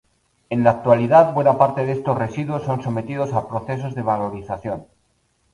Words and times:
En 0.49 0.63
la 0.63 0.71
actualidad, 0.71 1.31
buena 1.31 1.59
parte 1.59 1.85
de 1.85 1.91
estos 1.91 2.17
residuos 2.17 2.63
son 2.63 2.81
sometidos 2.81 3.33
a 3.33 3.47
procesos 3.47 3.93
de 3.93 4.01
valorización. 4.01 4.87